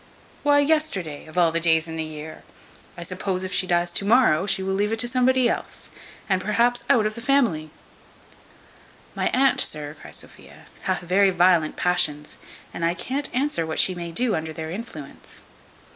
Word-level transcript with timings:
Why 0.41 0.57
yesterday, 0.61 1.27
of 1.27 1.37
all 1.37 1.51
the 1.51 1.59
days 1.59 1.87
in 1.87 1.95
the 1.95 2.03
year? 2.03 2.41
I 2.97 3.03
suppose 3.03 3.43
if 3.43 3.53
she 3.53 3.67
dies 3.67 3.91
to 3.91 4.03
morrow, 4.03 4.47
she 4.47 4.63
will 4.63 4.73
leave 4.73 4.91
it 4.91 4.97
to 4.97 5.07
somebody 5.07 5.47
else, 5.47 5.91
and 6.27 6.41
perhaps 6.41 6.83
out 6.89 7.05
of 7.05 7.13
the 7.13 7.21
vamily." 7.21 7.69
"My 9.13 9.27
aunt, 9.29 9.61
sir," 9.61 9.93
cries 10.01 10.17
Sophia, 10.17 10.65
"hath 10.85 11.01
very 11.01 11.29
violent 11.29 11.75
passions, 11.75 12.39
and 12.73 12.83
I 12.83 12.95
can't 12.95 13.29
answer 13.31 13.63
what 13.63 13.77
she 13.77 13.93
may 13.93 14.11
do 14.11 14.33
under 14.33 14.51
their 14.53 14.71
influence." 14.71 15.43